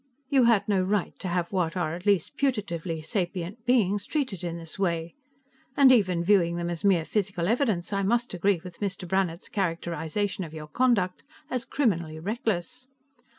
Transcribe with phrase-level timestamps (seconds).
[0.29, 4.57] You had no right to have what are at least putatively sapient beings treated in
[4.57, 5.13] this way,
[5.77, 9.07] and even viewing them as mere physical evidence I must agree with Mr.
[9.07, 12.87] Brannhard's characterization of your conduct as criminally reckless.